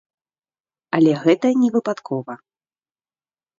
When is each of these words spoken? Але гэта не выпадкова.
Але 0.99 1.11
гэта 1.27 1.47
не 1.61 1.69
выпадкова. 1.77 2.33